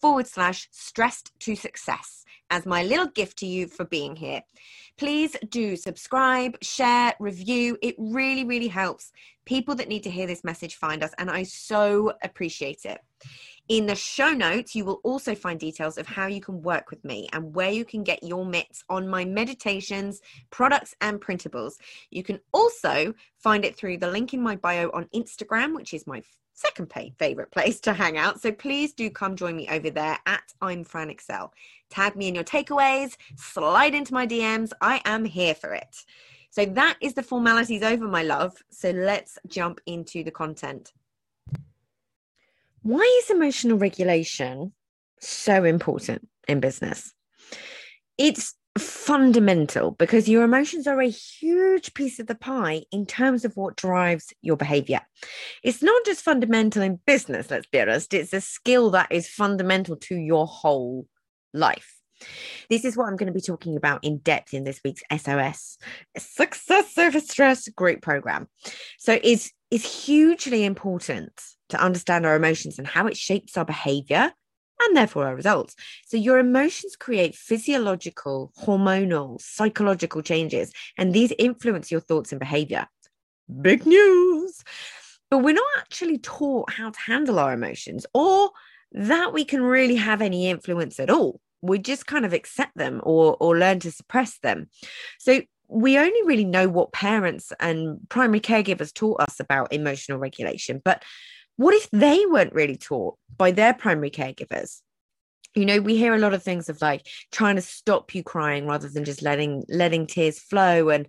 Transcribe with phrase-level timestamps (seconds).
[0.00, 4.42] forward slash stressed to success as my little gift to you for being here.
[4.96, 7.78] Please do subscribe, share, review.
[7.82, 9.12] It really, really helps
[9.50, 13.00] people that need to hear this message find us, and I so appreciate it.
[13.66, 17.04] In the show notes, you will also find details of how you can work with
[17.04, 21.72] me and where you can get your mitts on my meditations, products, and printables.
[22.10, 26.06] You can also find it through the link in my bio on Instagram, which is
[26.06, 26.22] my
[26.54, 28.40] second favorite place to hang out.
[28.40, 31.52] So please do come join me over there at I'm Fran Excell.
[31.90, 34.70] Tag me in your takeaways, slide into my DMs.
[34.80, 36.04] I am here for it.
[36.50, 38.56] So that is the formalities over, my love.
[38.70, 40.92] So let's jump into the content.
[42.82, 44.72] Why is emotional regulation
[45.20, 47.12] so important in business?
[48.18, 53.56] It's fundamental because your emotions are a huge piece of the pie in terms of
[53.56, 55.00] what drives your behavior.
[55.62, 59.96] It's not just fundamental in business, let's be honest, it's a skill that is fundamental
[59.96, 61.06] to your whole
[61.52, 61.99] life.
[62.68, 65.78] This is what I'm going to be talking about in depth in this week's SOS
[66.16, 68.48] Success Over Stress Group Program.
[68.98, 74.32] So it's, it's hugely important to understand our emotions and how it shapes our behavior
[74.82, 75.74] and therefore our results.
[76.06, 82.86] So, your emotions create physiological, hormonal, psychological changes, and these influence your thoughts and behavior.
[83.60, 84.62] Big news!
[85.30, 88.50] But we're not actually taught how to handle our emotions or
[88.92, 91.40] that we can really have any influence at all.
[91.62, 94.68] We just kind of accept them or, or learn to suppress them.
[95.18, 95.40] So,
[95.72, 101.04] we only really know what parents and primary caregivers taught us about emotional regulation, but
[101.56, 104.80] what if they weren't really taught by their primary caregivers?
[105.54, 108.66] You know we hear a lot of things of like trying to stop you crying
[108.66, 111.06] rather than just letting letting tears flow and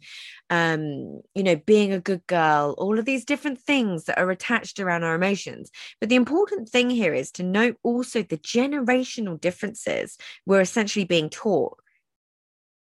[0.49, 4.79] um you know being a good girl all of these different things that are attached
[4.79, 5.69] around our emotions.
[5.99, 11.29] But the important thing here is to note also the generational differences we're essentially being
[11.29, 11.77] taught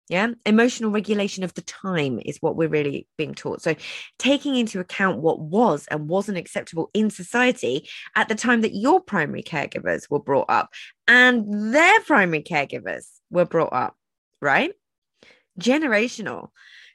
[0.10, 0.30] yeah.
[0.44, 3.62] Emotional regulation of the time is what we're really being taught.
[3.62, 3.76] So,
[4.18, 9.00] taking into account what was and wasn't acceptable in society at the time that your
[9.00, 10.72] primary caregivers were brought up
[11.08, 13.96] and their primary caregivers were brought up,
[14.42, 14.74] right?
[15.60, 16.50] Generational.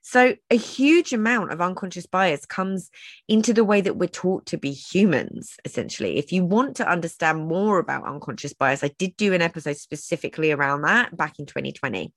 [0.07, 2.91] So, a huge amount of unconscious bias comes
[3.27, 6.19] into the way that we're taught to be humans, essentially.
[6.19, 10.53] If you want to understand more about unconscious bias, I did do an episode specifically
[10.53, 12.13] around that back in 2020.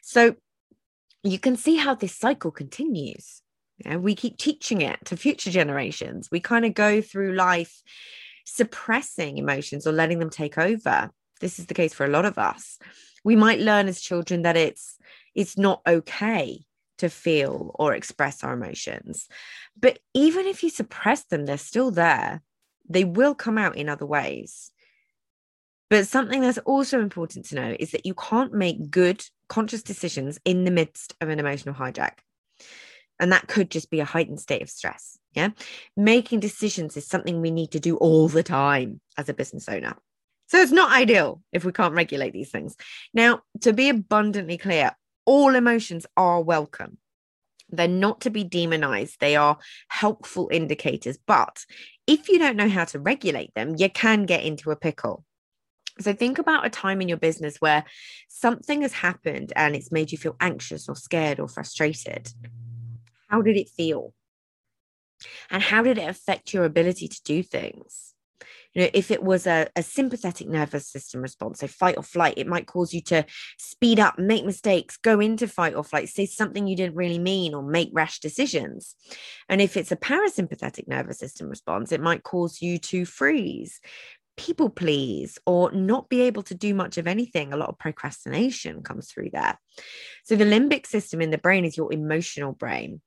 [0.00, 0.36] So,
[1.24, 3.42] you can see how this cycle continues.
[3.84, 6.28] Know, we keep teaching it to future generations.
[6.30, 7.82] We kind of go through life
[8.44, 11.10] suppressing emotions or letting them take over.
[11.40, 12.78] This is the case for a lot of us.
[13.24, 14.96] We might learn as children that it's
[15.34, 16.64] it's not okay
[16.98, 19.28] to feel or express our emotions.
[19.78, 22.42] But even if you suppress them, they're still there.
[22.88, 24.70] They will come out in other ways.
[25.90, 30.38] But something that's also important to know is that you can't make good, conscious decisions
[30.44, 32.18] in the midst of an emotional hijack.
[33.20, 35.18] And that could just be a heightened state of stress.
[35.32, 35.50] Yeah.
[35.96, 39.96] Making decisions is something we need to do all the time as a business owner.
[40.46, 42.76] So it's not ideal if we can't regulate these things.
[43.12, 46.98] Now, to be abundantly clear, all emotions are welcome.
[47.70, 49.58] They're not to be demonized, they are
[49.88, 51.18] helpful indicators.
[51.26, 51.64] But
[52.06, 55.24] if you don't know how to regulate them, you can get into a pickle.
[56.00, 57.84] So think about a time in your business where
[58.28, 62.32] something has happened and it's made you feel anxious or scared or frustrated.
[63.28, 64.12] How did it feel?
[65.50, 68.13] And how did it affect your ability to do things?
[68.74, 72.34] You know, if it was a, a sympathetic nervous system response, so fight or flight,
[72.36, 73.24] it might cause you to
[73.58, 77.54] speed up, make mistakes, go into fight or flight, say something you didn't really mean,
[77.54, 78.94] or make rash decisions.
[79.48, 83.80] And if it's a parasympathetic nervous system response, it might cause you to freeze,
[84.36, 87.52] people please or not be able to do much of anything.
[87.52, 89.58] A lot of procrastination comes through there.
[90.24, 93.00] So, the limbic system in the brain is your emotional brain.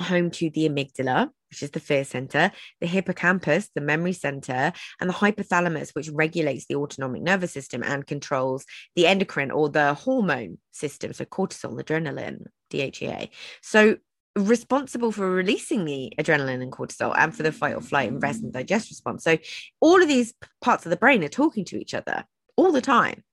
[0.00, 2.50] Home to the amygdala, which is the fear center,
[2.80, 8.06] the hippocampus, the memory center, and the hypothalamus, which regulates the autonomic nervous system and
[8.06, 8.64] controls
[8.96, 11.12] the endocrine or the hormone system.
[11.12, 13.30] So cortisol, adrenaline, DHEA.
[13.62, 13.96] So
[14.36, 18.42] responsible for releasing the adrenaline and cortisol and for the fight or flight and rest
[18.42, 19.24] and digest response.
[19.24, 19.38] So
[19.80, 22.24] all of these parts of the brain are talking to each other
[22.56, 23.24] all the time.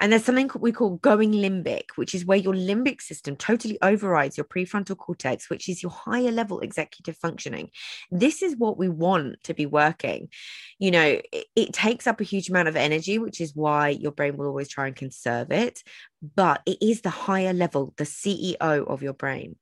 [0.00, 4.36] And there's something we call going limbic, which is where your limbic system totally overrides
[4.36, 7.70] your prefrontal cortex, which is your higher level executive functioning.
[8.10, 10.28] This is what we want to be working.
[10.78, 14.12] You know, it, it takes up a huge amount of energy, which is why your
[14.12, 15.82] brain will always try and conserve it.
[16.34, 19.56] But it is the higher level, the CEO of your brain.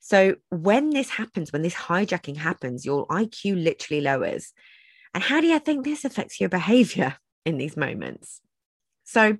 [0.00, 4.52] So when this happens, when this hijacking happens, your IQ literally lowers.
[5.14, 8.40] And how do you think this affects your behavior in these moments?
[9.04, 9.38] So,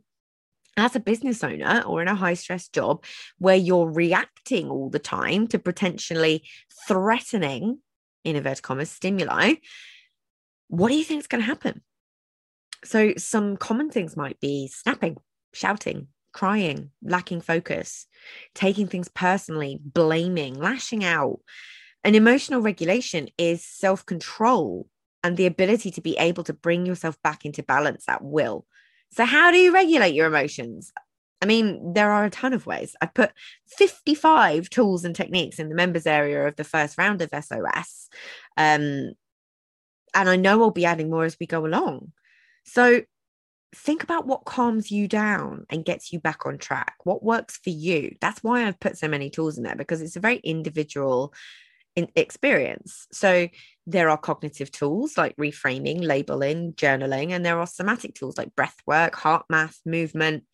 [0.77, 3.05] as a business owner or in a high stress job
[3.39, 6.45] where you're reacting all the time to potentially
[6.89, 7.79] threatening,
[8.25, 9.55] in inverted commas, stimuli,
[10.69, 11.83] what do you think is going to happen?
[12.85, 15.19] So, some common things might be snapping,
[15.53, 18.07] shouting, crying, lacking focus,
[18.55, 21.41] taking things personally, blaming, lashing out.
[22.05, 24.89] And emotional regulation is self control
[25.23, 28.67] and the ability to be able to bring yourself back into balance at will.
[29.13, 30.93] So, how do you regulate your emotions?
[31.41, 32.95] I mean, there are a ton of ways.
[33.01, 33.33] I've put
[33.67, 38.09] 55 tools and techniques in the members area of the first round of SOS.
[38.57, 39.13] Um,
[40.15, 42.13] and I know I'll be adding more as we go along.
[42.65, 43.03] So,
[43.75, 46.95] think about what calms you down and gets you back on track.
[47.05, 48.17] What works for you?
[48.21, 51.35] That's why I've put so many tools in there because it's a very individual in
[51.97, 53.07] experience.
[53.13, 53.49] So
[53.87, 58.77] there are cognitive tools like reframing, labeling, journaling, and there are somatic tools like breath
[58.87, 60.45] work, HeartMath, movement.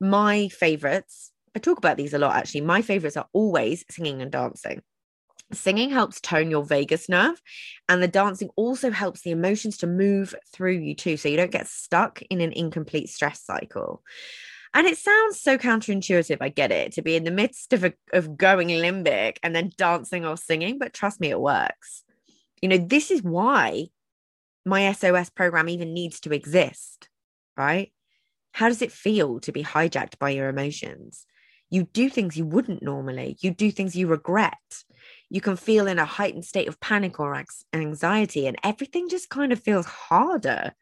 [0.00, 2.60] My favorites, I talk about these a lot actually.
[2.62, 4.82] My favorites are always singing and dancing.
[5.52, 7.40] Singing helps tone your vagus nerve,
[7.88, 11.16] and the dancing also helps the emotions to move through you too.
[11.16, 14.02] So you don't get stuck in an incomplete stress cycle.
[14.74, 16.38] And it sounds so counterintuitive.
[16.40, 19.72] I get it to be in the midst of, a, of going limbic and then
[19.76, 22.04] dancing or singing, but trust me, it works.
[22.60, 23.88] You know, this is why
[24.64, 27.08] my SOS program even needs to exist,
[27.56, 27.92] right?
[28.52, 31.24] How does it feel to be hijacked by your emotions?
[31.70, 34.56] You do things you wouldn't normally, you do things you regret
[35.30, 37.42] you can feel in a heightened state of panic or
[37.72, 40.72] anxiety, and everything just kind of feels harder.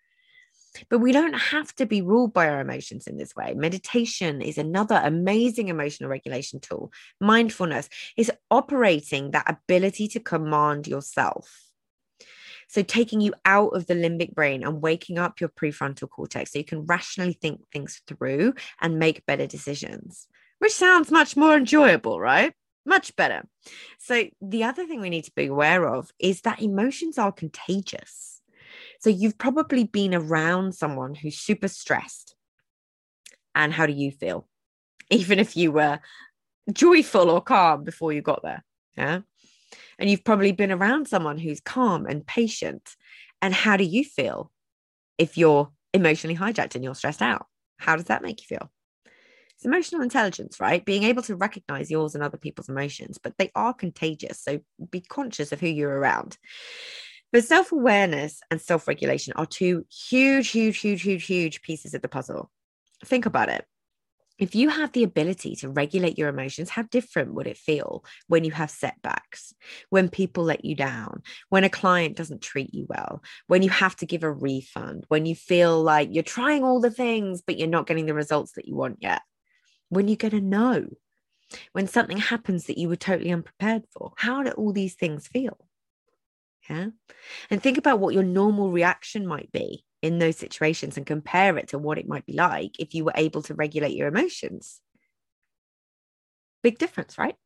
[0.88, 3.54] But we don't have to be ruled by our emotions in this way.
[3.54, 6.92] Meditation is another amazing emotional regulation tool.
[7.20, 11.62] Mindfulness is operating that ability to command yourself.
[12.68, 16.58] So, taking you out of the limbic brain and waking up your prefrontal cortex so
[16.58, 20.26] you can rationally think things through and make better decisions,
[20.58, 22.52] which sounds much more enjoyable, right?
[22.86, 23.42] much better.
[23.98, 28.35] So, the other thing we need to be aware of is that emotions are contagious.
[29.00, 32.34] So, you've probably been around someone who's super stressed.
[33.54, 34.48] And how do you feel?
[35.10, 36.00] Even if you were
[36.72, 38.64] joyful or calm before you got there.
[38.96, 39.20] Yeah.
[39.98, 42.96] And you've probably been around someone who's calm and patient.
[43.40, 44.50] And how do you feel
[45.18, 47.46] if you're emotionally hijacked and you're stressed out?
[47.78, 48.70] How does that make you feel?
[49.56, 50.84] It's emotional intelligence, right?
[50.84, 54.42] Being able to recognize yours and other people's emotions, but they are contagious.
[54.42, 54.60] So
[54.90, 56.36] be conscious of who you're around.
[57.32, 62.02] But self awareness and self regulation are two huge, huge, huge, huge, huge pieces of
[62.02, 62.50] the puzzle.
[63.04, 63.64] Think about it.
[64.38, 68.44] If you have the ability to regulate your emotions, how different would it feel when
[68.44, 69.54] you have setbacks,
[69.88, 73.96] when people let you down, when a client doesn't treat you well, when you have
[73.96, 77.66] to give a refund, when you feel like you're trying all the things, but you're
[77.66, 79.22] not getting the results that you want yet?
[79.88, 80.86] when you're going to know
[81.72, 85.65] when something happens that you were totally unprepared for how do all these things feel
[86.68, 86.86] yeah.
[87.50, 91.68] And think about what your normal reaction might be in those situations and compare it
[91.68, 94.80] to what it might be like if you were able to regulate your emotions.
[96.62, 97.36] Big difference right?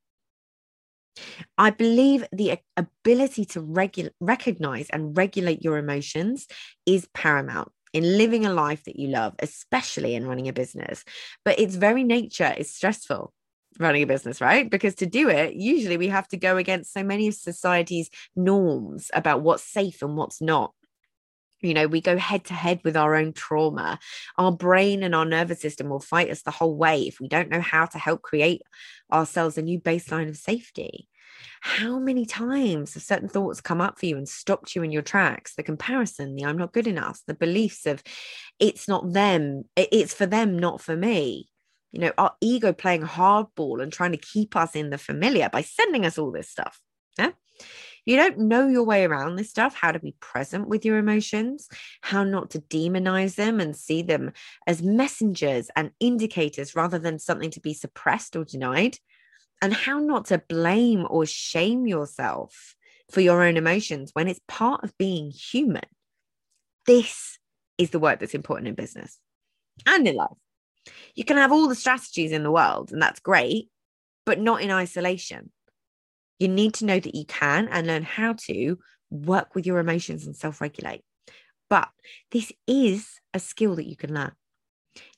[1.58, 6.46] I believe the ability to regu- recognize and regulate your emotions
[6.86, 11.04] is paramount in living a life that you love, especially in running a business.
[11.44, 13.32] But its very nature is stressful
[13.78, 14.68] running a business, right?
[14.68, 19.10] Because to do it, usually we have to go against so many of society's norms
[19.14, 20.72] about what's safe and what's not.
[21.62, 23.98] You know, we go head to head with our own trauma.
[24.38, 27.50] Our brain and our nervous system will fight us the whole way if we don't
[27.50, 28.62] know how to help create
[29.12, 31.06] ourselves a new baseline of safety.
[31.60, 35.02] How many times have certain thoughts come up for you and stopped you in your
[35.02, 35.54] tracks?
[35.54, 38.02] The comparison, the I'm not good enough, the beliefs of
[38.58, 41.49] it's not them, it's for them, not for me.
[41.92, 45.62] You know, our ego playing hardball and trying to keep us in the familiar by
[45.62, 46.80] sending us all this stuff.
[47.18, 47.32] Yeah.
[48.06, 51.68] You don't know your way around this stuff, how to be present with your emotions,
[52.00, 54.32] how not to demonize them and see them
[54.66, 58.96] as messengers and indicators rather than something to be suppressed or denied,
[59.60, 62.74] and how not to blame or shame yourself
[63.10, 65.84] for your own emotions when it's part of being human.
[66.86, 67.38] This
[67.76, 69.18] is the work that's important in business
[69.86, 70.30] and in life.
[71.14, 73.68] You can have all the strategies in the world, and that's great,
[74.24, 75.50] but not in isolation.
[76.38, 78.78] You need to know that you can and learn how to
[79.10, 81.02] work with your emotions and self regulate.
[81.68, 81.88] But
[82.30, 84.32] this is a skill that you can learn.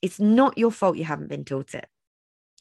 [0.02, 1.86] It's not your fault you haven't been taught it.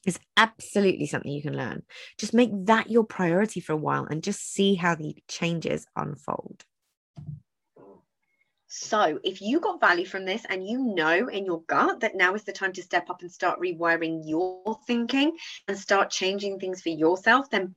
[0.06, 1.84] It's absolutely something you can learn.
[2.18, 6.64] Just make that your priority for a while and just see how the changes unfold.
[8.74, 12.36] So, if you got value from this and you know in your gut that now
[12.36, 15.38] is the time to step up and start rewiring your thinking
[15.68, 17.76] and start changing things for yourself, then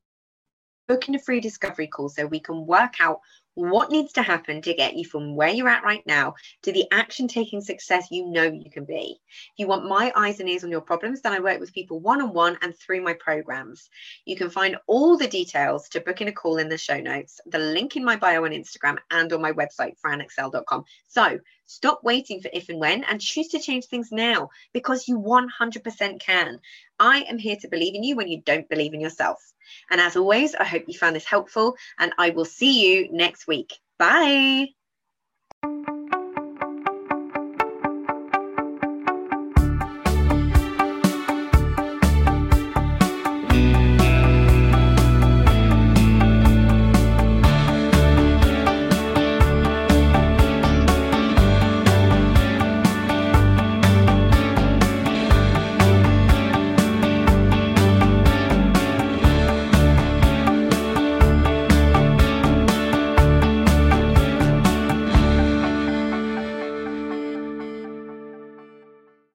[0.86, 3.18] book in a free discovery call so we can work out
[3.54, 6.86] what needs to happen to get you from where you're at right now to the
[6.90, 9.20] action taking success you know you can be.
[9.28, 12.00] If you want my eyes and ears on your problems, then I work with people
[12.00, 13.88] one on one and through my programs.
[14.24, 17.40] You can find all the details to book in a call in the show notes,
[17.46, 20.84] the link in my bio on Instagram and on my website, franexcell.com.
[21.08, 25.18] So stop waiting for if and when and choose to change things now because you
[25.18, 26.60] 100% can.
[26.98, 29.38] I am here to believe in you when you don't believe in yourself.
[29.90, 33.08] And as always, I hope you found this helpful and I will see you
[33.46, 33.78] next week.
[33.98, 35.93] Bye.